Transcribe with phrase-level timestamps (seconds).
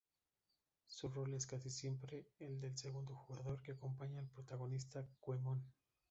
[0.87, 5.63] Su rol es casi siempre el del segundo jugador, que acompaña al protagonista Goemon.